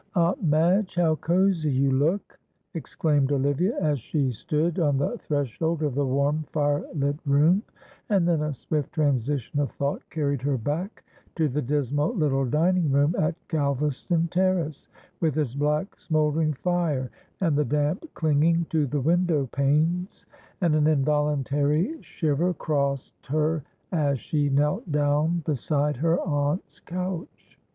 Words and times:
"Aunt 0.15 0.43
Madge, 0.43 0.95
how 0.95 1.13
cosy 1.15 1.69
you 1.71 1.91
look!" 1.91 2.39
exclaimed 2.73 3.31
Olivia, 3.31 3.77
as 3.79 3.99
she 3.99 4.31
stood 4.31 4.79
on 4.79 4.97
the 4.97 5.19
threshold 5.19 5.83
of 5.83 5.93
the 5.93 6.03
warm 6.07 6.43
firelit 6.51 7.19
room; 7.23 7.61
and 8.09 8.27
then 8.27 8.41
a 8.41 8.51
swift 8.51 8.93
transition 8.93 9.59
of 9.59 9.69
thought 9.73 10.01
carried 10.09 10.41
her 10.41 10.57
back 10.57 11.03
to 11.35 11.47
the 11.47 11.61
dismal 11.61 12.15
little 12.15 12.45
dining 12.45 12.91
room 12.91 13.13
at 13.19 13.35
Galvaston 13.47 14.27
Terrace, 14.31 14.87
with 15.19 15.37
its 15.37 15.53
black 15.53 15.99
smouldering 15.99 16.53
fire, 16.53 17.11
and 17.39 17.55
the 17.55 17.63
damp 17.63 18.11
clinging 18.15 18.65
to 18.71 18.87
the 18.87 19.01
window 19.01 19.45
panes, 19.51 20.25
and 20.61 20.73
an 20.73 20.87
involuntary 20.87 22.01
shiver 22.01 22.55
crossed 22.55 23.27
her 23.27 23.63
as 23.91 24.19
she 24.19 24.49
knelt 24.49 24.91
down 24.91 25.43
beside 25.45 25.97
her 25.97 26.19
aunt's 26.21 26.79
couch. 26.79 27.59